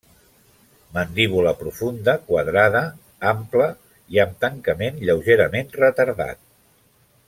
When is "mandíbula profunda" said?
0.95-2.15